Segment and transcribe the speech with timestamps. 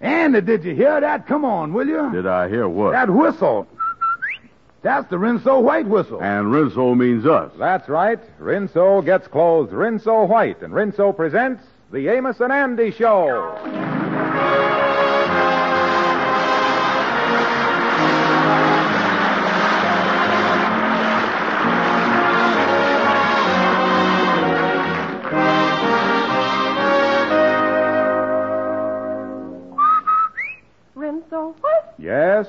[0.00, 1.26] Andy, did you hear that?
[1.26, 2.10] Come on, will you?
[2.12, 2.92] Did I hear what?
[2.92, 3.66] That whistle.
[4.82, 6.22] That's the Rinso White whistle.
[6.22, 7.50] And Rinso means us.
[7.58, 8.20] That's right.
[8.40, 13.97] Rinso gets clothes Rinso White, and Rinso presents the Amos and Andy Show.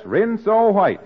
[0.09, 1.01] Rinso White.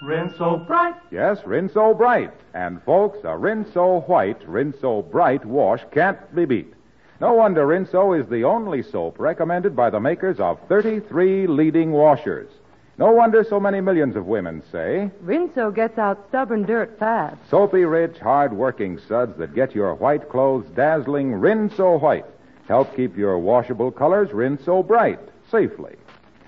[0.00, 0.94] Rinso Bright.
[1.10, 2.30] Yes, Rinso Bright.
[2.54, 6.72] And folks, a Rinso White, Rinso Bright wash can't be beat.
[7.20, 12.48] No wonder Rinso is the only soap recommended by the makers of 33 leading washers.
[12.96, 17.38] No wonder so many millions of women say Rinso gets out stubborn dirt fast.
[17.50, 22.26] soapy rich, hard working suds that get your white clothes dazzling Rinso White.
[22.68, 25.18] Help keep your washable colors Rinso Bright
[25.50, 25.96] safely.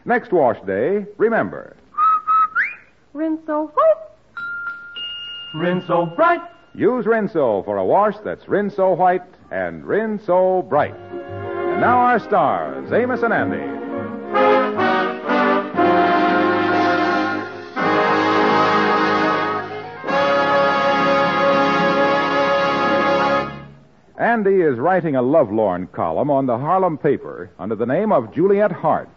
[0.04, 1.76] Next wash day, remember,
[3.14, 3.96] Rinso White.
[5.54, 6.40] Rinso Bright.
[6.74, 10.94] use Rinso for a wash that's Rinso White and Rinso Bright.
[10.94, 13.80] And now our stars, Amos and Andy.
[24.18, 28.70] Andy is writing a lovelorn column on the Harlem paper under the name of Juliet
[28.70, 29.08] Hart.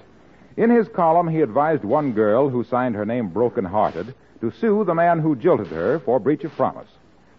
[0.55, 4.93] In his column, he advised one girl who signed her name Brokenhearted to sue the
[4.93, 6.89] man who jilted her for breach of promise.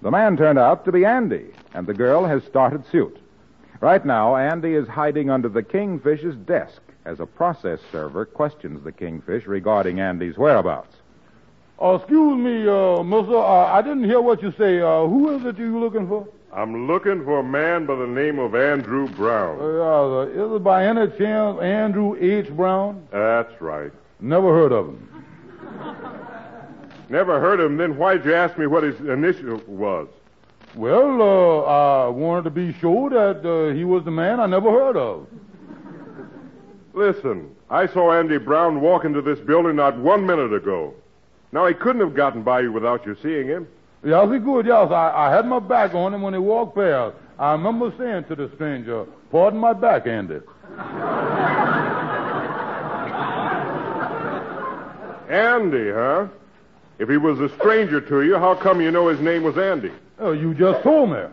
[0.02, 3.19] The man turned out to be Andy, and the girl has started suit.
[3.80, 8.92] Right now, Andy is hiding under the Kingfish's desk as a process server questions the
[8.92, 10.97] Kingfish regarding Andy's whereabouts.
[11.80, 13.36] Uh, excuse me, uh, mister.
[13.36, 14.80] Uh, I didn't hear what you say.
[14.80, 16.26] Uh, who is it you're looking for?
[16.54, 19.59] I'm looking for a man by the name of Andrew Brown.
[19.60, 22.48] Uh, is it by any chance Andrew H.
[22.50, 23.09] Brown?
[23.10, 23.91] That's right.
[24.20, 25.25] Never heard of him.
[27.09, 30.06] Never heard of him, then why'd you ask me what his initial was?
[30.76, 34.71] Well, uh, I wanted to be sure that uh, he was the man I never
[34.71, 35.26] heard of.
[36.92, 40.94] Listen, I saw Andy Brown walk into this building not one minute ago.
[41.50, 43.66] Now, he couldn't have gotten by you without you seeing him.
[44.04, 44.91] Yes, he good, yes.
[44.91, 47.16] I, I had my back on him when he walked past.
[47.38, 50.41] I remember saying to the stranger, pardon my back, Andy.
[55.31, 56.28] Andy, huh?
[56.98, 59.91] If he was a stranger to you, how come you know his name was Andy?
[60.19, 61.25] Oh, you just told me.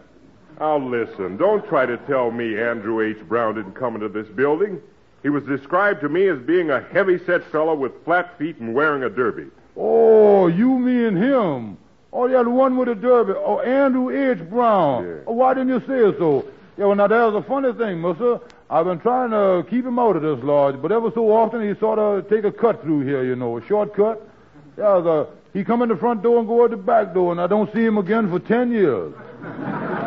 [0.59, 3.19] Now, listen, don't try to tell me Andrew H.
[3.27, 4.79] Brown didn't come into this building.
[5.23, 9.03] He was described to me as being a heavy-set fellow with flat feet and wearing
[9.03, 9.47] a derby.
[9.75, 11.77] Oh, you mean him.
[12.13, 13.33] Oh, yeah, the one with the derby.
[13.35, 14.39] Oh, Andrew H.
[14.49, 15.05] Brown.
[15.07, 15.13] Yeah.
[15.27, 16.45] Oh, why didn't you say so?
[16.77, 18.39] Yeah, well, now, there's a funny thing, mister.
[18.69, 21.73] I've been trying to keep him out of this lodge, but ever so often he
[21.79, 24.21] sort of take a cut through here, you know, a shortcut.
[24.77, 27.41] Yeah, the, he come in the front door and go out the back door, and
[27.41, 29.13] I don't see him again for ten years.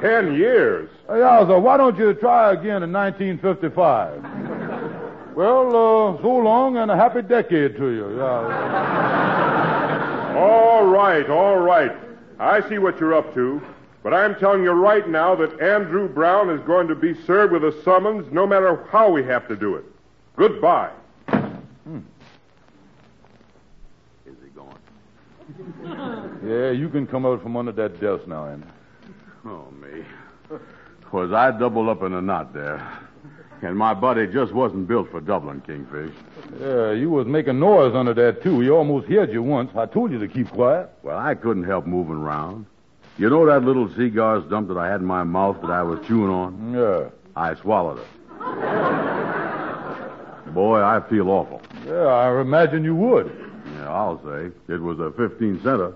[0.00, 0.88] Ten years.
[1.10, 4.22] Uh, Yeah, so why don't you try again in 1955?
[5.36, 8.16] well, uh, so long and a happy decade to you.
[8.16, 9.37] Yeah.
[10.38, 11.92] All right, all right.
[12.38, 13.60] I see what you're up to.
[14.04, 17.64] But I'm telling you right now that Andrew Brown is going to be served with
[17.64, 19.84] a summons no matter how we have to do it.
[20.36, 20.92] Goodbye.
[21.28, 21.98] Hmm.
[24.26, 24.78] Is he gone?
[26.46, 28.66] Yeah, you can come out from under that desk now, Andy.
[29.44, 30.04] Oh, me.
[31.10, 32.86] Was I doubled up in a knot there.
[33.62, 36.12] And my body just wasn't built for Dublin, Kingfish.
[36.60, 38.60] Yeah, you was making noise under that, too.
[38.60, 39.74] He almost heard you once.
[39.76, 40.90] I told you to keep quiet.
[41.02, 42.66] Well, I couldn't help moving around.
[43.16, 45.98] You know that little cigar stump that I had in my mouth that I was
[46.06, 46.72] chewing on?
[46.72, 47.08] Yeah.
[47.34, 48.06] I swallowed it.
[50.54, 51.60] Boy, I feel awful.
[51.84, 53.30] Yeah, I imagine you would.
[53.74, 54.50] Yeah, I'll say.
[54.72, 55.94] It was a 15 center.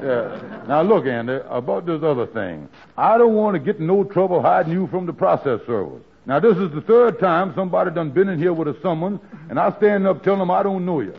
[0.00, 0.64] Yeah.
[0.68, 2.68] Now look, Andy, about this other thing.
[2.96, 6.02] I don't want to get in no trouble hiding you from the process servers.
[6.26, 9.58] Now this is the third time somebody done been in here with a summons, and
[9.58, 11.14] I stand up telling them I don't know you.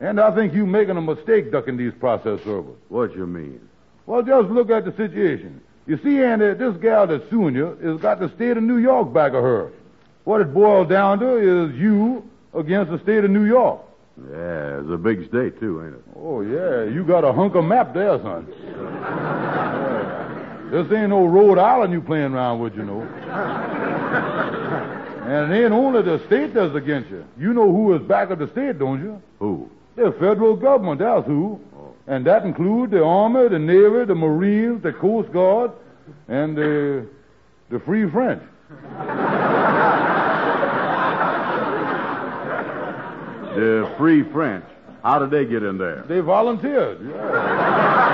[0.00, 2.76] And I think you making a mistake ducking these process servers.
[2.88, 3.60] What you mean?
[4.06, 5.60] Well, just look at the situation.
[5.86, 9.12] You see, Andy, this gal that's suing you has got the state of New York
[9.12, 9.72] back of her.
[10.24, 13.80] What it boils down to is you against the state of New York.
[14.30, 16.02] Yeah, it's a big state, too, ain't it?
[16.16, 18.46] Oh, yeah, you got a hunk of map there, son.
[20.70, 23.02] This ain't no Rhode Island you playing around with, you know.
[25.26, 27.24] and it ain't only the state that's against you.
[27.38, 29.20] You know who is back of the state, don't you?
[29.40, 29.68] Who?
[29.96, 31.58] The federal government, that's who.
[31.76, 31.92] Oh.
[32.06, 35.72] And that includes the Army, the Navy, the Marines, the Coast Guard,
[36.28, 37.04] and the,
[37.68, 38.42] the Free French.
[43.50, 44.64] The Free French.
[45.02, 46.04] How did they get in there?
[46.08, 48.06] They volunteered, yeah.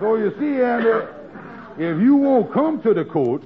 [0.00, 1.06] so you see, Andy,
[1.78, 3.42] if you won't come to the court,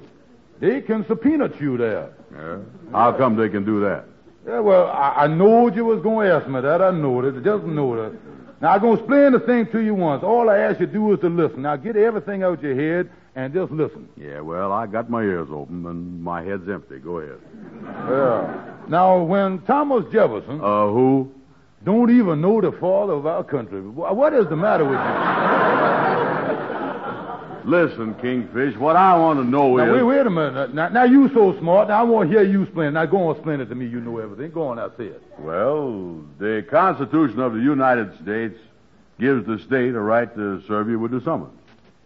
[0.59, 2.13] they can subpoena you there.
[2.33, 2.57] Yeah.
[2.91, 4.05] How come they can do that?
[4.47, 6.81] Yeah, well, I, I knowed you was going to ask me that.
[6.81, 7.43] I knowed it.
[7.43, 8.17] Just know that.
[8.61, 10.23] Now, I'm going to explain the thing to you once.
[10.23, 11.63] All I ask you to do is to listen.
[11.63, 14.07] Now, get everything out your head and just listen.
[14.17, 16.99] Yeah, well, I got my ears open and my head's empty.
[16.99, 17.39] Go ahead.
[17.83, 18.75] Yeah.
[18.87, 20.59] Now, when Thomas Jefferson...
[20.61, 21.31] Uh, who?
[21.83, 23.81] Don't even know the father of our country.
[23.81, 24.99] What is the matter with you?
[27.63, 29.91] Listen, Kingfish, what I want to know now, is...
[29.91, 30.73] Wait, wait a minute.
[30.73, 31.89] Now, now you so smart.
[31.89, 32.91] Now, I want to hear you explain it.
[32.91, 33.85] Now, go on, explain it to me.
[33.85, 34.49] You know everything.
[34.51, 35.21] Go on, now, say it.
[35.37, 38.57] Well, the Constitution of the United States
[39.19, 41.53] gives the state a right to serve you with the summons.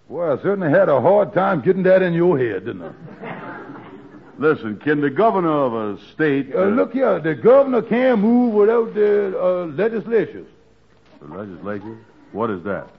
[0.10, 2.92] Well, I certainly had a hard time getting that in your head, didn't I?
[4.38, 6.54] Listen, can the governor of a state...
[6.54, 10.48] Uh, look here, the governor can't move without the uh, legislatures.
[11.22, 11.98] The legislature?
[12.34, 12.90] What is that?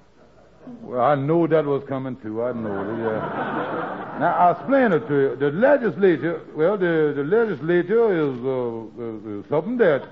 [0.80, 2.42] Well, I know that was coming too.
[2.42, 4.16] I know it, yeah.
[4.18, 5.36] now, I'll explain it to you.
[5.36, 10.08] The legislature, well, the, the legislature is, uh, is, is something that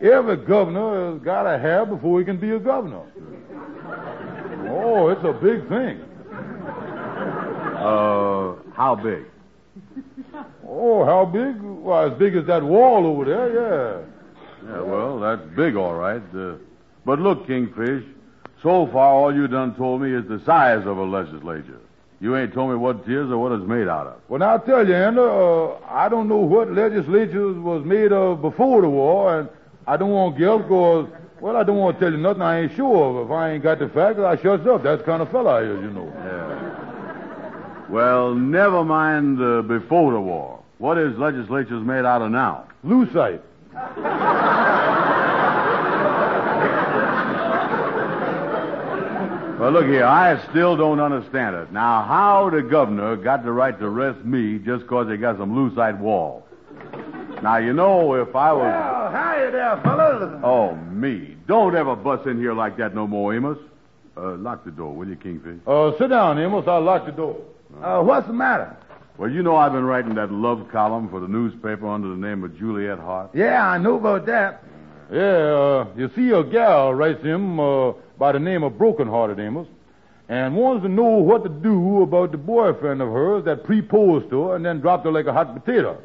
[0.00, 3.02] every governor has got to have before he can be a governor.
[4.70, 6.00] Oh, it's a big thing.
[7.76, 9.24] Uh, how big?
[10.70, 11.60] Oh, how big?
[11.60, 14.70] Well, as big as that wall over there, yeah.
[14.70, 16.22] Yeah, well, that's big, all right.
[16.34, 16.56] Uh,
[17.06, 18.04] but look, Kingfish,
[18.62, 21.80] so far all you done told me is the size of a legislature.
[22.20, 24.20] You ain't told me what it is or what it's made out of.
[24.28, 28.42] Well, now, I'll tell you, Andy, uh, I don't know what legislatures was made of
[28.42, 29.48] before the war, and
[29.86, 31.08] I don't want to guess because,
[31.40, 33.26] well, I don't want to tell you nothing I ain't sure of.
[33.26, 34.82] If I ain't got the facts, I shuts up.
[34.82, 36.12] That's the kind of fella I is, you know.
[37.88, 40.62] Well, never mind uh, before the war.
[40.78, 42.66] What is legislatures made out of now?
[42.84, 43.40] Lucite.
[49.58, 51.72] Well, look here, I still don't understand it.
[51.72, 55.52] Now, how the governor got the right to arrest me just because he got some
[55.52, 56.46] lucite wall?
[57.42, 58.62] Now, you know, if I was...
[58.62, 60.40] Well, hiya there, fellas.
[60.44, 61.36] Oh, me.
[61.48, 63.58] Don't ever bust in here like that no more, Amos.
[64.16, 65.58] Uh, lock the door, will you, Kingfish?
[65.66, 66.66] Uh, sit down, Amos.
[66.68, 67.40] I'll lock the door.
[67.82, 68.76] Uh, what's the matter?
[69.18, 72.44] Well, you know I've been writing that love column for the newspaper under the name
[72.44, 73.30] of Juliet Hart.
[73.34, 74.62] Yeah, I know about that.
[75.12, 79.40] Yeah, uh, you see, a gal writes him uh, by the name of Broken Hearted
[79.40, 79.66] Amos
[80.28, 84.48] and wants to know what to do about the boyfriend of hers that proposed to
[84.48, 85.98] her and then dropped her like a hot potato.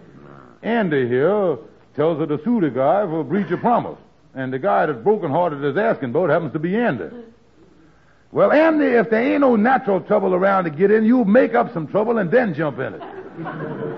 [0.61, 1.57] Andy here
[1.95, 3.97] tells her to sue the guy for breach of promise.
[4.33, 7.09] And the guy that's broken hearted is asking about happens to be Andy.
[8.33, 11.71] Well, Andy, if there ain't no natural trouble around to get in, you make up
[11.71, 13.01] some trouble and then jump in it.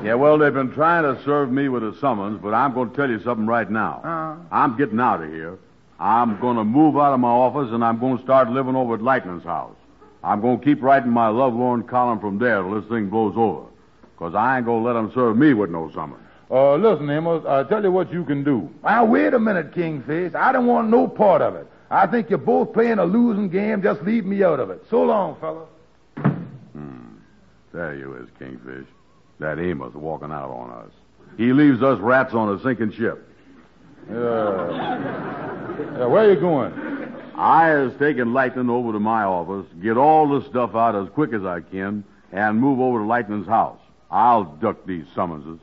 [0.04, 2.96] Yeah, well, they've been trying to serve me with a summons, but I'm going to
[2.98, 4.02] tell you something right now.
[4.04, 4.36] Uh-huh.
[4.52, 5.58] I'm getting out of here.
[6.02, 8.96] I'm going to move out of my office and I'm going to start living over
[8.96, 9.76] at Lightning's house.
[10.22, 13.68] I'm going to keep writing my lovelorn column from there till this thing blows over.
[14.18, 16.22] Because I ain't going to let them serve me with no summons.
[16.52, 18.70] Uh, listen, Amos, I'll tell you what you can do.
[18.84, 20.36] Now, wait a minute, Kingfish.
[20.36, 21.68] I don't want no part of it.
[21.90, 23.82] I think you're both playing a losing game.
[23.84, 24.84] Just leave me out of it.
[24.90, 25.66] So long, fella.
[26.74, 27.18] Hmm.
[27.74, 28.88] There you is, Kingfish.
[29.40, 30.92] That Amos walking out on us.
[31.38, 33.28] He leaves us rats on a sinking ship.
[34.10, 34.16] Yeah.
[35.98, 36.74] yeah, where are you going?
[37.36, 41.34] I is taking Lightning over to my office, get all the stuff out as quick
[41.34, 43.80] as I can, and move over to Lightning's house.
[44.10, 45.60] I'll duck these summonses.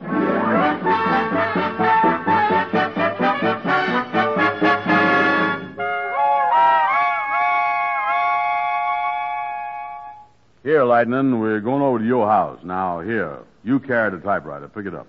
[10.93, 12.59] Lightning, we're going over to your house.
[12.63, 14.67] Now, here, you carry the typewriter.
[14.67, 15.07] Pick it up.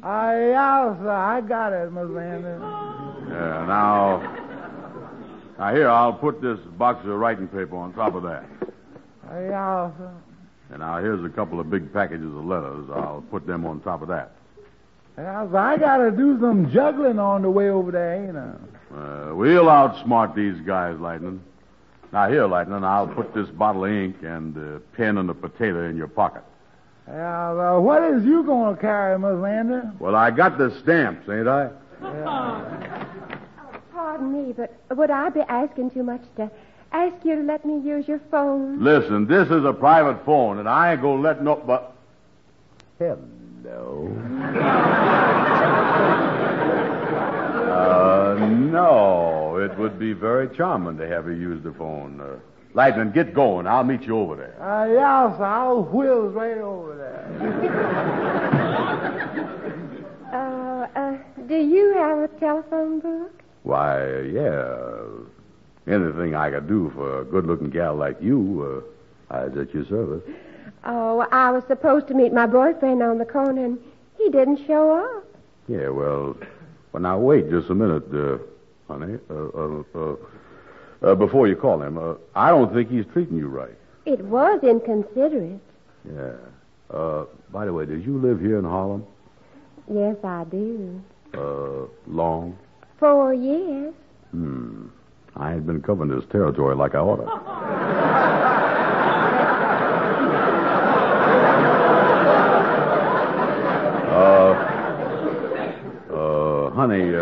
[0.00, 1.10] I, yeah, sir.
[1.10, 2.60] I got it, Miss Landon.
[3.30, 4.22] Yeah, now.
[5.58, 8.44] Now, here, I'll put this box of writing paper on top of that.
[9.28, 10.14] Yeah, sir.
[10.70, 12.88] And now, here's a couple of big packages of letters.
[12.94, 14.36] I'll put them on top of that.
[15.18, 15.56] Yeah, sir.
[15.56, 18.52] I got to do some juggling on the way over there, ain't I?
[18.96, 21.42] Uh, we'll outsmart these guys, Lightning.
[22.14, 25.90] Now, here, Lightning, I'll put this bottle of ink and the pen and the potato
[25.90, 26.44] in your pocket.
[27.08, 29.96] Yeah, well, what is you going to carry, Miss Landon?
[29.98, 31.70] Well, I got the stamps, ain't I?
[33.92, 36.48] Pardon me, but would I be asking too much to
[36.92, 38.80] ask you to let me use your phone?
[38.80, 41.56] Listen, this is a private phone, and I ain't gonna let no.
[41.56, 41.96] But
[43.00, 44.06] hello.
[47.74, 49.33] uh, no,
[49.64, 52.20] it would be very charming to have you use the phone.
[52.20, 52.36] Uh,
[52.74, 53.66] Lightning, get going.
[53.68, 54.60] I'll meet you over there.
[54.60, 55.44] Uh, yeah, sir.
[55.44, 58.30] I'll wheels right over there.
[60.34, 61.16] Uh, uh,
[61.46, 63.40] do you have a telephone book?
[63.62, 64.74] Why, yeah.
[65.86, 68.82] Anything I could do for a good-looking gal like you,
[69.30, 70.22] uh, I was at your service.
[70.84, 73.78] Oh, I was supposed to meet my boyfriend on the corner, and
[74.18, 75.24] he didn't show up.
[75.68, 76.36] Yeah, well,
[76.92, 78.38] well, now wait just a minute, uh,
[78.98, 79.18] honey.
[79.30, 80.16] Uh, uh, uh,
[81.02, 83.76] uh, before you call him, uh, I don't think he's treating you right.
[84.06, 85.60] It was inconsiderate.
[86.04, 86.32] Yeah.
[86.90, 89.04] Uh, by the way, did you live here in Harlem?
[89.92, 91.02] Yes, I do.
[91.34, 92.56] Uh, long?
[92.98, 93.92] Four years.
[94.30, 94.86] Hmm.
[95.36, 97.24] I ain't been covering this territory like I ought to.
[104.14, 104.54] uh,
[106.14, 107.13] uh, honey,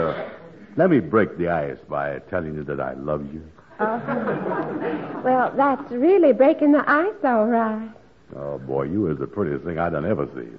[0.77, 3.43] let me break the ice by telling you that I love you.
[3.81, 5.09] Oh.
[5.23, 7.89] Well, that's really breaking the ice, all right.
[8.35, 10.59] Oh, boy, you is the prettiest thing I done ever seen.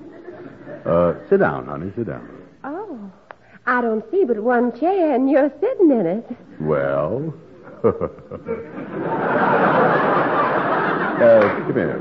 [0.85, 2.29] Uh, sit down, honey, sit down.
[2.63, 3.11] Oh,
[3.65, 6.37] I don't see but one chair, and you're sitting in it.
[6.61, 7.33] Well.
[7.83, 7.91] uh,
[11.65, 11.99] come here.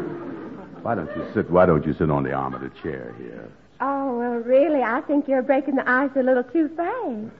[0.83, 1.51] Why don't you sit?
[1.51, 3.49] Why don't you sit on the arm of the chair here?
[3.81, 7.33] Oh, well, really, I think you're breaking the ice a little too fast.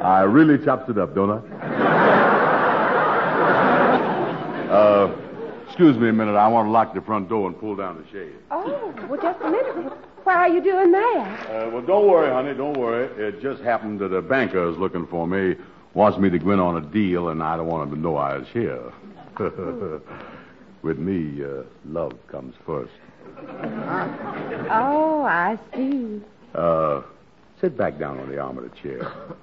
[0.00, 1.38] I really chops it up, don't I?
[4.70, 5.16] uh,
[5.66, 6.36] excuse me a minute.
[6.36, 8.34] I want to lock the front door and pull down the shade.
[8.50, 9.92] Oh, well, just a minute.
[10.24, 11.50] Why are you doing that?
[11.50, 12.54] Uh, well, don't worry, honey.
[12.54, 13.06] Don't worry.
[13.22, 15.54] It just happened that a banker is looking for me,
[15.94, 18.16] wants me to go in on a deal, and I don't want him to know
[18.16, 18.92] I was here.
[20.82, 22.92] With me, uh, love comes first.
[24.70, 26.20] Oh, I see.
[26.54, 27.02] Uh,
[27.60, 29.10] sit back down on the arm of the chair.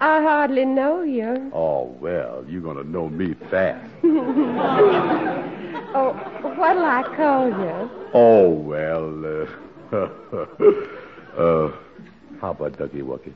[0.00, 1.50] I hardly know you.
[1.52, 3.88] Oh, well, you're going to know me fast.
[5.94, 6.12] Oh,
[6.58, 7.90] what'll I call you?
[8.12, 9.46] Oh, well,
[9.90, 9.96] uh,
[11.40, 11.72] uh,
[12.42, 13.32] how about Ducky Wucky?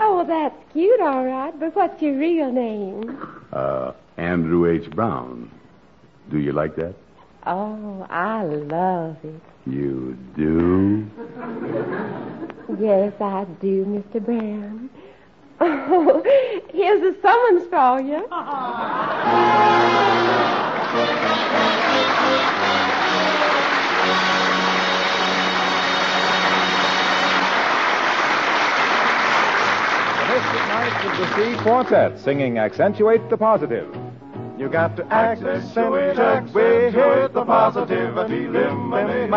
[0.00, 1.52] Oh, well, that's cute, all right.
[1.60, 3.18] But what's your real name?
[3.52, 4.88] Uh, Andrew H.
[4.90, 5.50] Brown.
[6.30, 6.94] Do you like that?
[7.46, 9.42] Oh, I love it.
[9.68, 11.06] You do?
[12.80, 14.24] Yes, I do, Mr.
[14.24, 14.88] Brown.
[15.60, 16.22] Oh,
[16.72, 18.26] here's a summons for you.
[30.16, 34.07] The Mystic Knights of the Sea Quartet singing Accentuate the Positive.
[34.58, 39.30] You got to accentuate the positivity, eliminate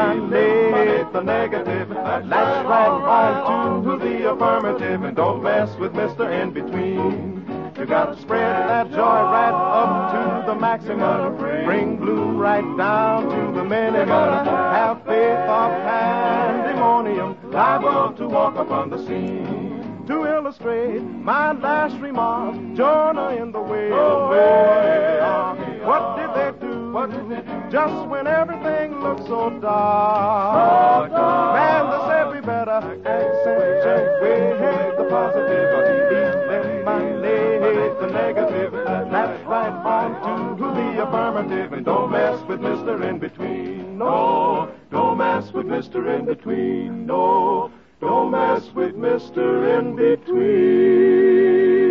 [1.14, 1.90] the negative.
[1.90, 6.28] That's right on to the affirmative, and don't mess with Mr.
[6.42, 7.46] In Between.
[7.78, 11.38] You got to spread that joy right up to the maximum.
[11.66, 14.10] Bring blue right down to the minimum.
[14.10, 19.71] Have faith of pandemonium, liable to walk upon the scene.
[20.12, 24.28] To illustrate my last remark, Jonah in the whale.
[25.88, 26.92] What did they do?
[27.72, 31.14] Just when everything looked so dark.
[31.14, 36.20] Man, they said we better accentuate the positivity,
[36.84, 38.74] eliminate the negative.
[38.74, 43.02] That's right, on to the affirmative, and don't mess with Mr.
[43.10, 43.98] In Between.
[43.98, 46.20] No, don't mess with Mr.
[46.20, 47.06] In Between.
[47.06, 47.72] No.
[48.02, 49.78] Don't mess with Mr.
[49.78, 51.91] In Between.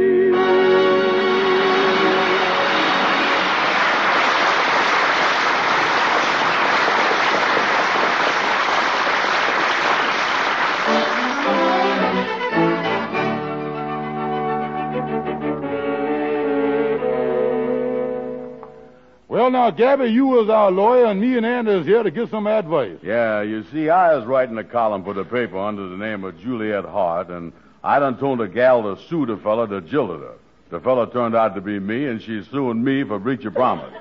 [19.41, 22.29] Well, now, Gabby, you was our lawyer, and me and Andy is here to get
[22.29, 22.99] some advice.
[23.03, 26.39] Yeah, you see, I was writing a column for the paper under the name of
[26.39, 27.51] Juliet Hart, and
[27.83, 30.35] I done told a gal to sue the fella that jilted her.
[30.69, 33.95] The fella turned out to be me, and she's suing me for breach of promise.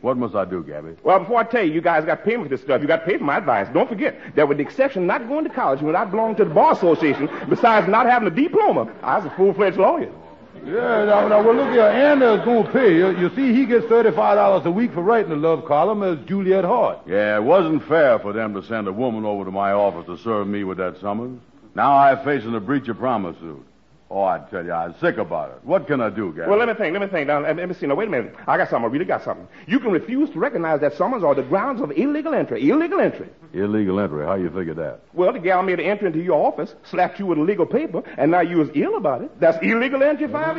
[0.00, 0.96] What must I do, Gabby?
[1.04, 2.82] Well, before I tell you, you guys got to pay me for this stuff.
[2.82, 3.68] You got to pay for my advice.
[3.72, 6.44] Don't forget that with the exception of not going to college when I belonged to
[6.44, 10.10] the Bar Association, besides not having a diploma, I was a full-fledged lawyer.
[10.64, 11.82] Yeah, now, now well, look here.
[11.82, 12.94] Anna is going to pay.
[12.94, 16.64] You, you see, he gets $35 a week for writing the love column as Juliet
[16.64, 16.98] Hart.
[17.06, 20.18] Yeah, it wasn't fair for them to send a woman over to my office to
[20.18, 21.40] serve me with that summons.
[21.74, 23.64] Now I'm facing a breach of promise suit.
[24.12, 25.58] Oh, I tell you, I'm sick about it.
[25.62, 26.50] What can I do, Gabby?
[26.50, 26.94] Well, let me think.
[26.94, 27.28] Let me think.
[27.28, 27.86] Now, let me see.
[27.86, 28.34] Now, wait a minute.
[28.44, 28.90] I got something.
[28.90, 29.46] I really got something.
[29.68, 32.68] You can refuse to recognize that summons or the grounds of illegal entry.
[32.68, 33.28] Illegal entry.
[33.52, 34.26] Illegal entry.
[34.26, 35.02] How you figure that?
[35.12, 38.02] Well, the gal made an entry into your office, slapped you with a legal paper,
[38.18, 39.30] and now you was ill about it.
[39.38, 40.56] That's illegal entry, ever heard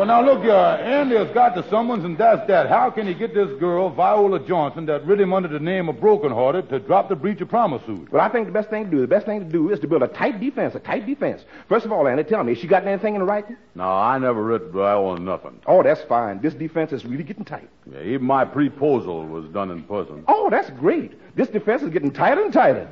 [0.00, 0.54] Well, now look here.
[0.54, 2.70] Andy has got the summons, and that's that.
[2.70, 6.00] How can he get this girl, Viola Johnson, that writ him under the name of
[6.00, 8.10] Brokenhearted, to drop the breach of promise suit?
[8.10, 9.86] Well, I think the best thing to do, the best thing to do is to
[9.86, 11.44] build a tight defense, a tight defense.
[11.68, 13.58] First of all, Andy, tell me, has she got anything in writing?
[13.74, 15.60] No, I never writ Viola nothing.
[15.66, 16.40] Oh, that's fine.
[16.40, 17.68] This defense is really getting tight.
[17.92, 20.24] Yeah, even my proposal was done in person.
[20.28, 21.12] Oh, that's great.
[21.36, 22.90] This defense is getting tighter and tighter.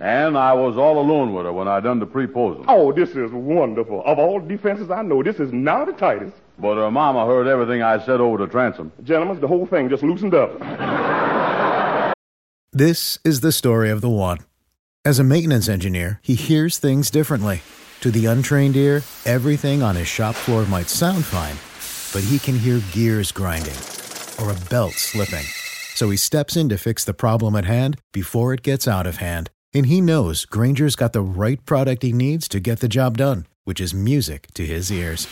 [0.00, 2.64] And I was all alone with her when I done the proposal.
[2.66, 4.02] Oh, this is wonderful.
[4.04, 6.34] Of all defenses I know, this is now the tightest.
[6.58, 8.92] But uh, her mama heard everything I said over the transom.
[9.04, 10.52] Gentlemen, the whole thing just loosened up.
[12.72, 14.38] This is the story of the one.
[15.04, 17.62] As a maintenance engineer, he hears things differently.
[18.00, 21.56] To the untrained ear, everything on his shop floor might sound fine,
[22.12, 23.74] but he can hear gears grinding
[24.40, 25.44] or a belt slipping.
[25.94, 29.16] So he steps in to fix the problem at hand before it gets out of
[29.16, 29.50] hand.
[29.74, 33.46] And he knows Grainger's got the right product he needs to get the job done,
[33.64, 35.26] which is music to his ears.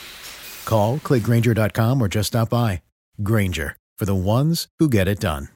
[0.66, 2.82] Call, clickgrainger.com, or just stop by.
[3.22, 5.55] Grainger, for the ones who get it done.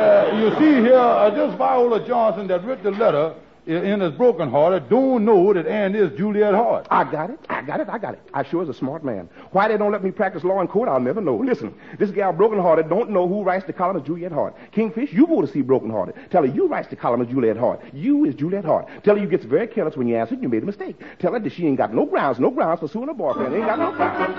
[0.00, 3.34] Uh, you see here, uh, this Viola Johnson that wrote the letter
[3.66, 6.86] in his broken hearted don't know that Andy is Juliet Hart.
[6.90, 7.38] I got it.
[7.50, 7.90] I got it.
[7.90, 8.20] I got it.
[8.32, 9.28] I sure is a smart man.
[9.52, 11.36] Why they don't let me practice law in court, I'll never know.
[11.36, 14.56] Listen, this gal Broken Hearted don't know who writes the column as Juliet Hart.
[14.72, 16.14] Kingfish, you go to see Broken Hearted.
[16.30, 17.82] Tell her you writes the column as Juliet Hart.
[17.92, 18.88] You is Juliet Hart.
[19.04, 20.96] Tell her you gets very careless when you answer you made a mistake.
[21.18, 23.54] Tell her that she ain't got no grounds, no grounds for suing her boyfriend.
[23.54, 24.30] Ain't got no grounds.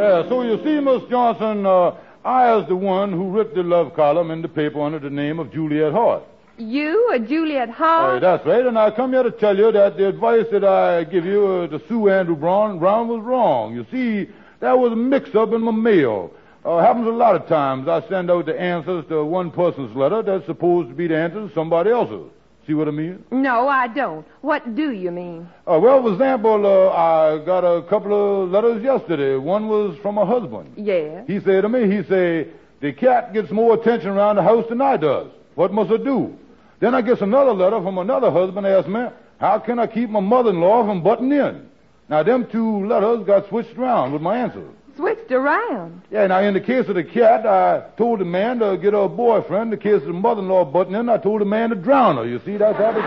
[0.00, 3.92] Yeah, so you see, Miss Johnson, uh, I is the one who wrote the love
[3.94, 6.22] column in the paper under the name of Juliet Hart.
[6.56, 8.22] You, a Juliet Hart?
[8.22, 11.26] that's right, and I come here to tell you that the advice that I give
[11.26, 13.74] you uh, to sue Andrew Brown, Brown was wrong.
[13.74, 16.32] You see, that was a mix-up in my mail.
[16.64, 17.86] Uh, happens a lot of times.
[17.86, 21.46] I send out the answers to one person's letter that's supposed to be the answer
[21.46, 22.30] to somebody else's.
[22.66, 23.24] See what I mean?
[23.30, 24.26] No, I don't.
[24.42, 25.48] What do you mean?
[25.66, 29.36] Uh, well, for example, uh, I got a couple of letters yesterday.
[29.36, 30.74] One was from a husband.
[30.76, 31.24] Yes.
[31.26, 34.80] He said to me, he said, the cat gets more attention around the house than
[34.80, 35.30] I does.
[35.54, 36.36] What must I do?
[36.80, 39.06] Then I gets another letter from another husband asked me,
[39.38, 41.68] how can I keep my mother-in-law from butting in?
[42.08, 44.74] Now, them two letters got switched around with my answers.
[45.00, 46.02] Switched around.
[46.10, 48.98] Yeah, now in the case of the cat, I told the man to get her
[49.04, 49.72] a boyfriend.
[49.72, 52.26] In the case of the mother-in-law butting in, I told the man to drown her.
[52.26, 53.00] You see, that's how the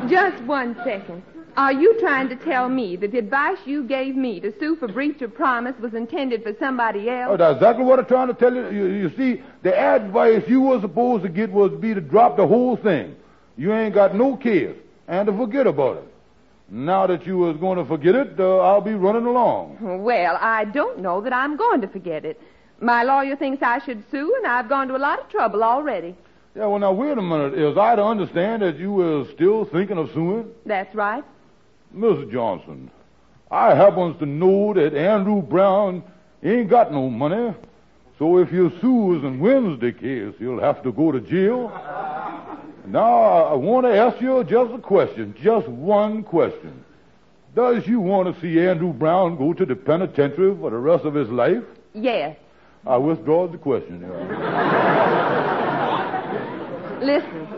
[0.00, 1.22] thing Just one second.
[1.56, 4.88] Are you trying to tell me that the advice you gave me to sue for
[4.88, 7.38] breach of promise was intended for somebody Oh, else?
[7.38, 8.68] that's exactly what I'm trying to tell you.
[8.70, 12.46] You, you see, the advice you were supposed to get was be to drop the
[12.46, 13.14] whole thing.
[13.56, 14.74] You ain't got no case,
[15.06, 16.09] and to forget about it.
[16.70, 19.78] Now that you was going to forget it, uh, I'll be running along.
[19.80, 22.40] Well, I don't know that I'm going to forget it.
[22.80, 26.14] My lawyer thinks I should sue, and I've gone to a lot of trouble already.
[26.54, 27.54] Yeah, well, now, wait a minute.
[27.54, 30.48] Is I to understand that you were still thinking of suing?
[30.64, 31.24] That's right.
[31.94, 32.30] Mrs.
[32.30, 32.90] Johnson,
[33.50, 36.04] I happens to know that Andrew Brown
[36.42, 37.52] ain't got no money.
[38.20, 41.70] So if you sues and wins the case, you'll have to go to jail.
[42.86, 46.84] Now, I want to ask you just a question, just one question.
[47.54, 51.14] Does you want to see Andrew Brown go to the penitentiary for the rest of
[51.14, 51.62] his life?
[51.94, 52.36] Yes.
[52.86, 54.02] I withdraw the question.
[57.00, 57.48] Listen,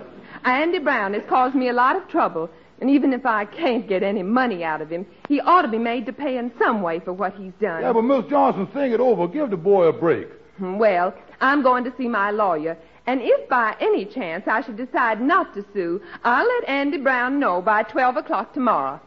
[0.44, 2.48] Andy Brown has caused me a lot of trouble,
[2.80, 5.78] and even if I can't get any money out of him, he ought to be
[5.78, 7.82] made to pay in some way for what he's done.
[7.82, 9.26] Yeah, but Miss Johnson, think it over.
[9.26, 10.28] Give the boy a break.
[10.60, 15.20] Well, I'm going to see my lawyer, and if by any chance I should decide
[15.20, 19.00] not to sue, I'll let Andy Brown know by 12 o'clock tomorrow.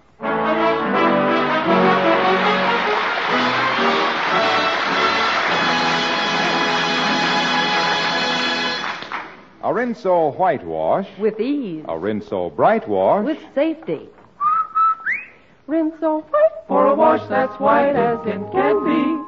[9.65, 11.07] A Rinso whitewash.
[11.17, 11.83] With ease.
[11.87, 13.25] A Rinso bright wash.
[13.25, 14.09] With safety.
[15.67, 19.24] Rinso white for a wash that's white as it can be.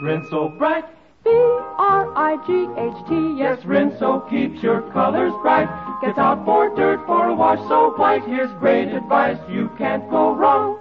[0.00, 0.84] Rinso bright.
[1.24, 3.14] B-R-I-G-H-T.
[3.36, 5.68] Yes, Rinso keeps your colors bright.
[6.00, 8.22] Gets out more dirt for a wash so white.
[8.24, 9.38] Here's great advice.
[9.50, 10.78] You can't go wrong.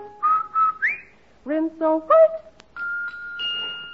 [1.46, 2.30] Rinso white.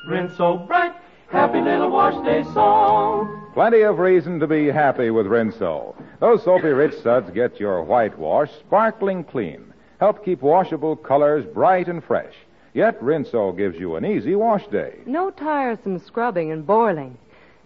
[0.10, 0.94] Rinso bright.
[1.30, 3.50] Happy little wash day song.
[3.54, 5.96] Plenty of reason to be happy with Rinso.
[6.20, 9.74] Those soapy rich suds get your whitewash sparkling clean.
[10.00, 12.34] Help keep washable colors bright and fresh.
[12.74, 14.96] Yet Rinso gives you an easy wash day.
[15.06, 17.18] No tiresome scrubbing and boiling.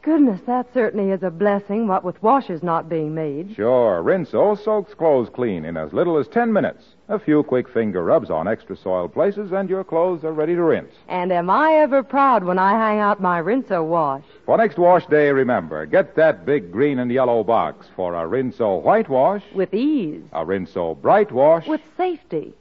[0.02, 3.56] Goodness, that certainly is a blessing, what with washers not being made.
[3.56, 6.86] Sure, Rinso soaks clothes clean in as little as 10 minutes.
[7.10, 10.64] A few quick finger rubs on extra soiled places, and your clothes are ready to
[10.64, 10.94] rinse.
[11.10, 14.24] And am I ever proud when I hang out my Rinso wash?
[14.46, 18.82] For next wash day, remember, get that big green and yellow box for a Rinso
[18.82, 19.44] whitewash.
[19.54, 20.24] With ease.
[20.32, 21.68] A Rinso bright wash.
[21.68, 22.54] With safety.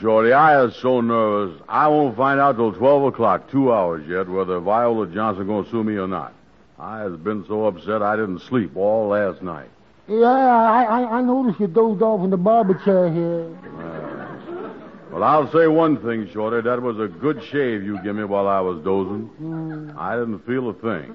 [0.00, 1.60] Shorty, I was so nervous.
[1.68, 5.70] I won't find out till 12 o'clock, two hours yet, whether Viola Johnson going to
[5.70, 6.32] sue me or not.
[6.78, 9.68] I has been so upset I didn't sleep all last night.
[10.06, 13.48] Yeah, I, I, I noticed you dozed off in the barber chair here.
[15.10, 16.62] Well, I'll say one thing, Shorty.
[16.62, 19.28] That was a good shave you give me while I was dozing.
[19.40, 19.96] Mm.
[19.96, 21.14] I didn't feel a thing.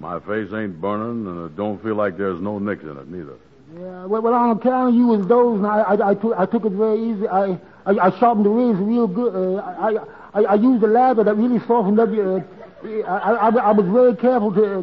[0.00, 3.36] My face ain't burning, and it don't feel like there's no nicks in it, neither.
[3.74, 6.72] Yeah, well, well account of you was dozing, I, I, I, took, I took it
[6.72, 7.28] very easy.
[7.28, 9.34] I, I, I sharpened the razor real good.
[9.34, 9.96] Uh, I,
[10.32, 12.38] I, I used a lather that really softened up your.
[12.82, 14.78] Uh, I, I, I was very careful to.
[14.78, 14.82] Uh,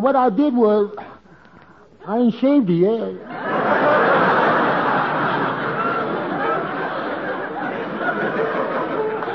[0.00, 0.94] what I did was,
[2.06, 3.14] I ain't shaved it yet.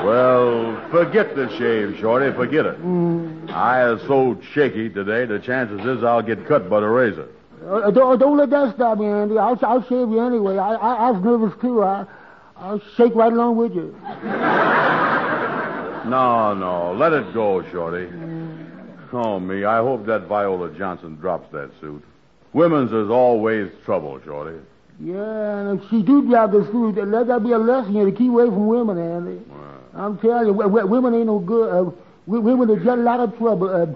[0.04, 2.32] Well, forget the shave, Shorty.
[2.36, 2.78] Forget it.
[3.50, 7.28] I is so shaky today, the chances is I'll get cut by the razor.
[7.66, 9.38] Uh, don't, don't let that stop me, Andy.
[9.38, 10.58] I'll, I'll shave you anyway.
[10.58, 11.82] I, I, I was nervous too.
[11.82, 12.04] I,
[12.56, 13.94] I'll shake right along with you.
[16.06, 16.94] No, no.
[16.96, 18.08] Let it go, Shorty.
[19.12, 19.64] Oh, me.
[19.64, 22.02] I hope that Viola Johnson drops that suit.
[22.52, 24.58] Women's is always trouble, Shorty.
[25.00, 28.12] Yeah, and if she do drop the suit, let that be a lesson here to
[28.12, 29.40] keep away from women, Andy.
[29.94, 31.68] I'm telling you, w- w- women ain't no good.
[31.70, 31.90] Uh,
[32.26, 33.68] w- women is just a lot of trouble.
[33.68, 33.86] Uh,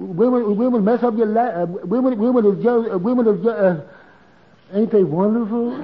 [0.00, 1.54] women, women mess up your life.
[1.54, 3.80] Uh, women, women is just, uh, women is just, uh,
[4.72, 5.76] ain't they wonderful?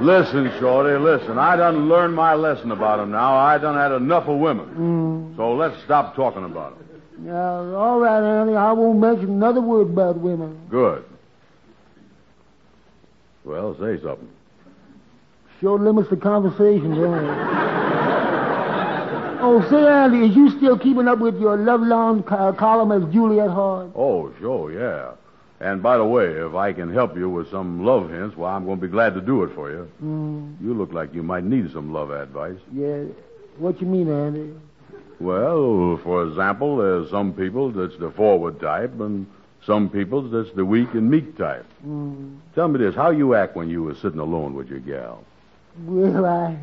[0.00, 1.38] Listen, Shorty, listen.
[1.38, 3.34] I done learned my lesson about 'em now.
[3.36, 5.34] I done had enough of women.
[5.36, 7.26] So let's stop talking about 'em.
[7.26, 8.56] Yeah, all right, Annie.
[8.56, 10.56] I won't mention another word about women.
[10.70, 11.04] Good.
[13.44, 14.28] Well, say something.
[15.60, 18.29] Sure limits the conversation, don't it?
[19.40, 23.50] Oh, say, Andy, is you still keeping up with your love-long co- column as Juliet
[23.50, 23.90] Hart?
[23.94, 25.12] Oh, sure, yeah.
[25.60, 28.64] And by the way, if I can help you with some love hints, well, I'm
[28.64, 29.90] going to be glad to do it for you.
[30.02, 32.56] Mm, You look like you might need some love advice.
[32.72, 33.04] yeah.
[33.58, 34.54] What you mean, Andy?
[35.18, 39.26] Well, for example, there's some people that's the forward type, and
[39.66, 41.66] some people that's the weak and meek type.
[41.86, 42.38] Mm.
[42.54, 45.24] Tell me this: how you act when you were sitting alone with your gal?
[45.84, 46.56] Well, I,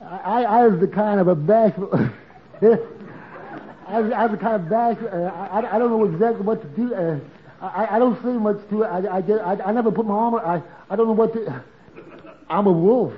[0.00, 1.90] I, I was the kind of a bashful.
[2.62, 5.08] I was, I was the kind of bashful.
[5.08, 6.94] Uh, I, I don't know exactly what to do.
[6.94, 7.18] Uh,
[7.60, 8.86] I, I don't say much to it.
[8.86, 10.34] I, I, I, I never put my arm.
[10.36, 11.64] I, I don't know what to.
[12.48, 13.12] I'm a wolf.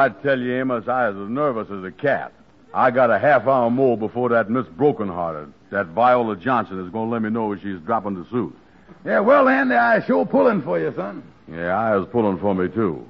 [0.00, 2.32] I tell you, Amos, I was as nervous as a cat.
[2.72, 7.08] I got a half hour more before that Miss Brokenhearted, that Viola Johnson, is going
[7.08, 8.56] to let me know if she's dropping the suit.
[9.04, 11.22] Yeah, well, Andy, I sure pulling for you, son.
[11.52, 13.06] Yeah, I was pulling for me, too.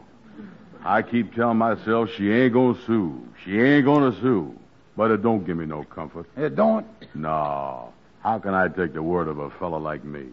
[0.84, 3.28] I keep telling myself she ain't going to sue.
[3.44, 4.58] She ain't going to sue.
[4.96, 6.26] But it don't give me no comfort.
[6.36, 6.86] It don't?
[7.14, 7.92] No.
[8.20, 10.26] How can I take the word of a fellow like me?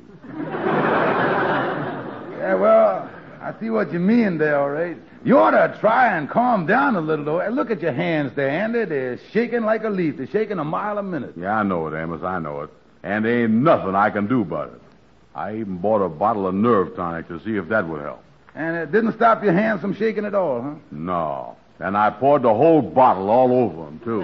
[2.38, 2.87] Yeah, well,
[3.48, 4.98] I see what you mean there, all right.
[5.24, 7.48] You ought to try and calm down a little, though.
[7.48, 8.84] Look at your hands there, Andy.
[8.84, 10.18] They're shaking like a leaf.
[10.18, 11.36] They're shaking a mile a minute.
[11.38, 12.22] Yeah, I know it, Amos.
[12.24, 12.70] I know it.
[13.04, 14.82] And there ain't nothing I can do about it.
[15.34, 18.22] I even bought a bottle of nerve tonic to see if that would help.
[18.54, 20.76] And it didn't stop your hands from shaking at all, huh?
[20.92, 21.56] No.
[21.80, 24.24] And I poured the whole bottle all over them, too.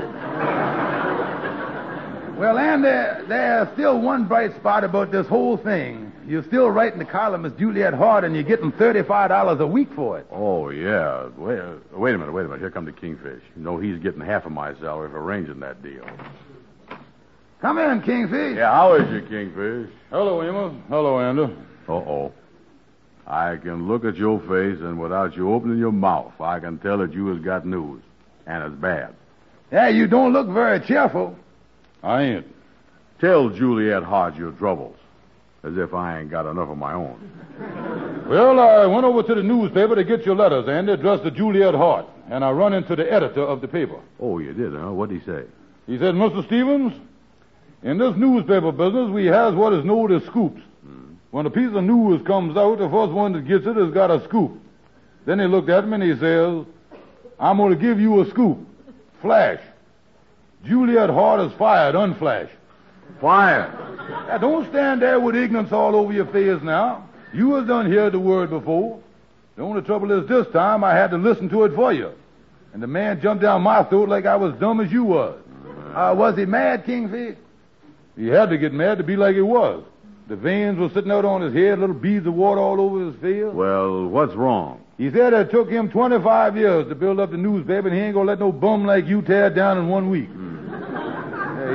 [2.38, 6.12] Well, Andy, there's still one bright spot about this whole thing.
[6.25, 10.19] You're still writing the column as Juliet Hart, and you're getting $35 a week for
[10.19, 10.27] it.
[10.31, 11.27] Oh, yeah.
[11.38, 12.59] Wait, uh, wait a minute, wait a minute.
[12.59, 13.41] Here come the Kingfish.
[13.55, 16.05] You know, he's getting half of my salary for arranging that deal.
[17.62, 18.57] Come in, Kingfish.
[18.57, 19.89] Yeah, how is you, Kingfish?
[20.09, 20.75] Hello, Amos.
[20.89, 21.53] Hello, Andy.
[21.88, 22.31] Uh-oh.
[23.25, 26.97] I can look at your face, and without you opening your mouth, I can tell
[26.99, 28.01] that you has got news.
[28.45, 29.13] And it's bad.
[29.71, 31.36] Yeah, you don't look very cheerful.
[32.01, 32.47] I ain't.
[33.19, 34.97] Tell Juliet Hart your troubles.
[35.63, 37.32] As if I ain't got enough of my own.
[38.28, 41.76] Well, I went over to the newspaper to get your letters, Andy, addressed to Juliet
[41.76, 43.99] Hart, and I run into the editor of the paper.
[44.19, 44.93] Oh, you did, huh?
[44.93, 45.43] What'd he say?
[45.88, 46.45] He said, Mr.
[46.47, 46.93] Stevens,
[47.84, 50.62] in this newspaper business, we has what is known as scoops.
[50.86, 51.15] Hmm.
[51.32, 54.10] When a piece of news comes out, the first one that gets it has got
[54.10, 54.58] a scoop.
[55.26, 56.65] Then he looked at me and he says,
[57.39, 58.58] I'm going to give you a scoop.
[59.21, 59.60] Flash.
[60.65, 62.49] Juliet Hart is fired, unflash.
[63.21, 63.71] Fired?
[64.28, 67.08] Now, don't stand there with ignorance all over your face now.
[67.34, 68.99] You was done heard the word before.
[69.56, 72.12] The only trouble is this time I had to listen to it for you.
[72.73, 75.39] And the man jumped down my throat like I was dumb as you was.
[75.93, 77.38] Uh, was he mad, Kingfish?
[78.17, 79.84] He had to get mad to be like he was.
[80.28, 83.15] The veins were sitting out on his head, little beads of water all over his
[83.15, 83.54] face.
[83.54, 84.82] Well, what's wrong?
[84.97, 88.13] He said it took him 25 years to build up the newspaper, and he ain't
[88.13, 90.30] gonna let no bum like you tear it down in one week.
[90.30, 90.53] Yeah,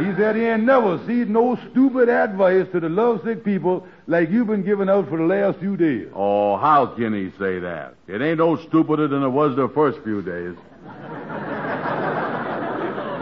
[0.05, 4.47] he said he ain't never seen no stupid advice to the lovesick people like you've
[4.47, 6.09] been giving out for the last few days.
[6.15, 7.95] Oh, how can he say that?
[8.07, 10.57] It ain't no stupider than it was the first few days.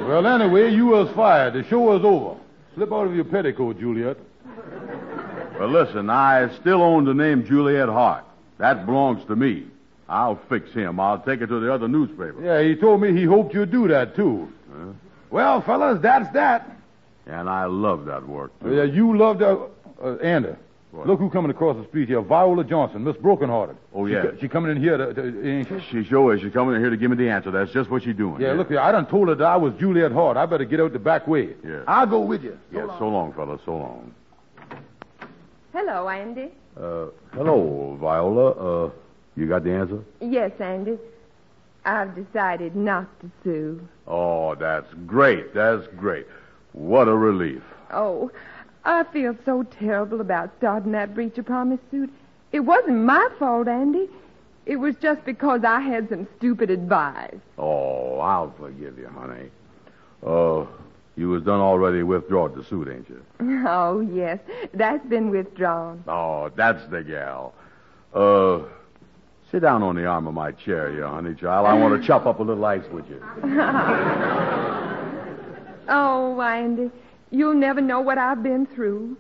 [0.06, 1.54] Well, anyway, you was fired.
[1.54, 2.38] The show was over.
[2.74, 4.16] Slip out of your petticoat, Juliet.
[5.58, 8.24] Well, listen, I still own the name Juliet Hart.
[8.58, 9.66] That belongs to me.
[10.08, 11.00] I'll fix him.
[11.00, 12.40] I'll take it to the other newspaper.
[12.40, 14.52] Yeah, he told me he hoped you'd do that, too.
[14.70, 14.92] Huh?
[15.30, 16.70] Well, fellas, that's that.
[17.26, 18.74] And I love that work, too.
[18.74, 19.58] Yeah, you loved uh,
[20.02, 20.50] uh, Andy.
[20.92, 22.22] Look who coming across the street here.
[22.22, 23.76] Viola Johnson, Miss Brokenhearted.
[23.92, 24.22] Oh, She yeah.
[24.22, 25.80] co- She, coming in here to, to ain't she?
[26.02, 26.40] She sure is.
[26.40, 27.50] She's coming in here to give me the answer.
[27.50, 28.40] That's just what she's doing.
[28.40, 28.80] Yeah, look here.
[28.80, 30.38] I done told her that I was Juliet Hart.
[30.38, 31.50] I better get out the back way.
[31.62, 31.82] Yeah.
[31.86, 32.58] I'll go with you.
[32.72, 33.58] Yeah, so long, fella.
[33.66, 34.14] So long.
[35.74, 36.48] Hello, Andy.
[36.80, 38.50] Uh, hello, Viola.
[38.86, 38.90] Uh,
[39.36, 40.02] you got the answer?
[40.20, 40.96] Yes, Andy.
[41.86, 43.88] I've decided not to sue.
[44.08, 45.54] Oh, that's great.
[45.54, 46.26] That's great.
[46.72, 47.62] What a relief.
[47.92, 48.30] Oh,
[48.84, 52.10] I feel so terrible about starting that breach of promise suit.
[52.52, 54.08] It wasn't my fault, Andy.
[54.66, 57.36] It was just because I had some stupid advice.
[57.56, 59.48] Oh, I'll forgive you, honey.
[60.26, 60.66] Uh,
[61.16, 63.22] you was done already withdrawed the suit, ain't you?
[63.68, 64.40] Oh, yes.
[64.74, 66.02] That's been withdrawn.
[66.08, 67.54] Oh, that's the gal.
[68.12, 68.60] Uh,
[69.56, 71.66] sit down on the arm of my chair you honey child.
[71.66, 73.22] I want to chop up a little ice with you.
[75.88, 76.90] Oh, Andy,
[77.30, 79.16] you'll never know what I've been through.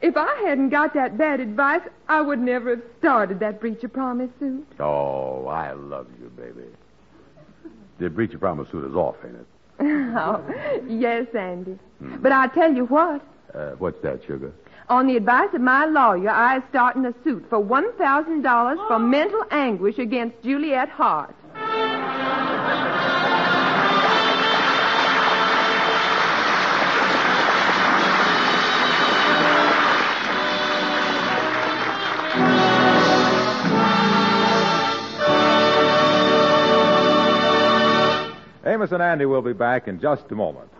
[0.00, 3.92] If I hadn't got that bad advice, I would never have started that breach of
[3.92, 4.66] promise suit.
[4.80, 6.66] Oh, I love you, baby.
[7.98, 9.46] The breach of promise suit is off, ain't it?
[10.16, 10.42] oh,
[10.88, 11.78] yes, Andy.
[12.00, 13.20] But I'll tell you what.
[13.54, 14.50] Uh, what's that, sugar?
[14.90, 19.44] On the advice of my lawyer, I am starting a suit for $1,000 for mental
[19.50, 21.34] anguish against Juliet Hart.
[38.64, 40.70] Amos and Andy will be back in just a moment.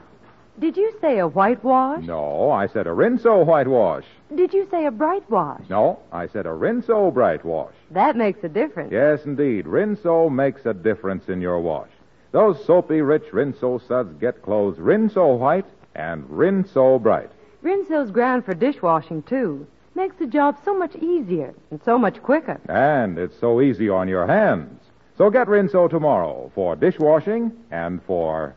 [0.58, 2.04] Did you say a whitewash?
[2.04, 4.04] No, I said a Rinso whitewash.
[4.34, 5.62] Did you say a bright wash?
[5.70, 7.72] No, I said a Rinso bright wash.
[7.92, 8.90] That makes a difference.
[8.90, 9.66] Yes, indeed.
[9.66, 11.88] Rinso makes a difference in your wash.
[12.32, 17.30] Those soapy, rich Rinso suds get clothes Rinso white and Rinso bright.
[17.62, 19.66] Rinso's ground for dishwashing, too.
[19.94, 22.60] Makes the job so much easier and so much quicker.
[22.68, 24.80] And it's so easy on your hands.
[25.16, 28.54] So get Rinso tomorrow for dishwashing and for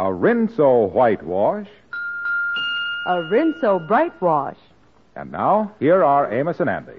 [0.00, 1.66] a Rinso whitewash.
[3.06, 4.56] A Rinso bright wash.
[5.14, 6.92] And now, here are Amos and Andy.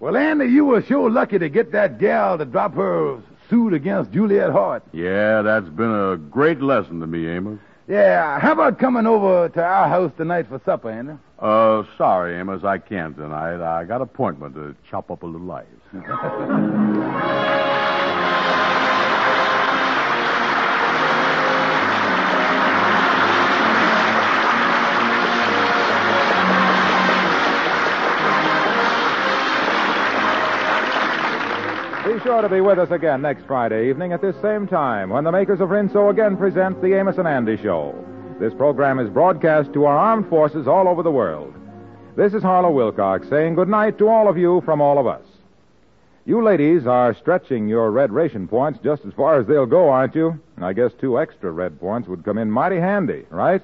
[0.00, 4.10] Well, Andy, you were sure lucky to get that gal to drop her suit against
[4.10, 4.82] Juliet Hart.
[4.92, 7.60] Yeah, that's been a great lesson to me, Amos.
[7.86, 11.12] Yeah, how about coming over to our house tonight for supper, Andy?
[11.38, 13.62] Uh, sorry, Amos, I can't tonight.
[13.64, 15.66] I got appointment to chop up a little ice.
[32.22, 35.32] sure to be with us again next Friday evening at this same time when the
[35.32, 37.96] makers of Rinso again present the Amos and Andy Show.
[38.38, 41.52] This program is broadcast to our armed forces all over the world.
[42.14, 45.24] This is Harlow Wilcox saying good night to all of you from all of us.
[46.24, 50.14] You ladies are stretching your red ration points just as far as they'll go, aren't
[50.14, 50.40] you?
[50.58, 53.62] I guess two extra red points would come in mighty handy, right?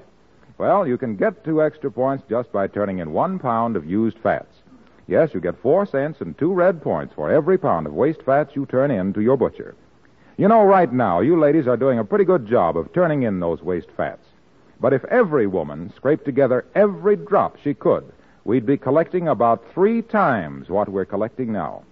[0.57, 4.19] Well, you can get two extra points just by turning in one pound of used
[4.19, 4.58] fats.
[5.09, 8.55] Yes, you get four cents and two red points for every pound of waste fats
[8.55, 9.75] you turn in to your butcher.
[10.37, 13.41] You know, right now, you ladies are doing a pretty good job of turning in
[13.41, 14.25] those waste fats.
[14.79, 18.05] But if every woman scraped together every drop she could,
[18.45, 21.85] we'd be collecting about three times what we're collecting now.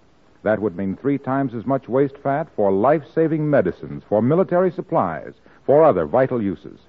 [0.43, 4.71] That would mean three times as much waste fat for life saving medicines, for military
[4.71, 5.33] supplies,
[5.65, 6.79] for other vital uses.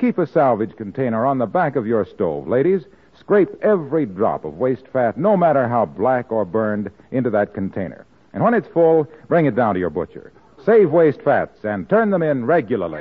[0.00, 2.84] Keep a salvage container on the back of your stove, ladies.
[3.20, 8.06] Scrape every drop of waste fat, no matter how black or burned, into that container.
[8.32, 10.32] And when it's full, bring it down to your butcher.
[10.64, 13.00] Save waste fats and turn them in regularly.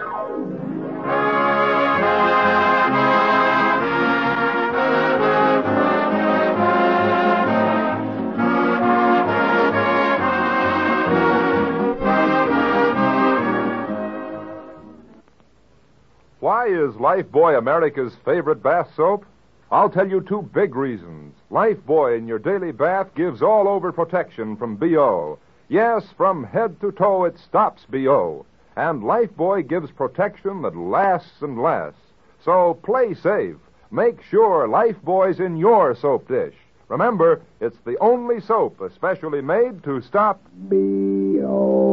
[16.39, 19.25] Why is Lifebuoy America's favorite bath soap?
[19.69, 21.35] I'll tell you two big reasons.
[21.51, 25.39] Lifebuoy in your daily bath gives all over protection from BO.
[25.67, 28.45] Yes, from head to toe it stops BO.
[28.77, 31.99] And Lifebuoy gives protection that lasts and lasts.
[32.45, 33.57] So play safe.
[33.91, 36.55] Make sure Lifebuoy's in your soap dish.
[36.87, 41.87] Remember, it's the only soap especially made to stop BO.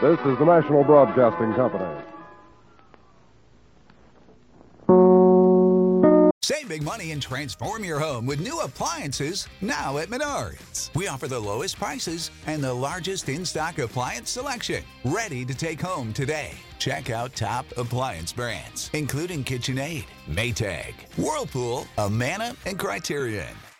[0.00, 1.84] This is the National Broadcasting Company.
[6.40, 10.94] Save big money and transform your home with new appliances now at Menards.
[10.94, 14.84] We offer the lowest prices and the largest in stock appliance selection.
[15.04, 16.52] Ready to take home today.
[16.78, 23.56] Check out top appliance brands, including KitchenAid, Maytag, Whirlpool, Amana, and Criterion.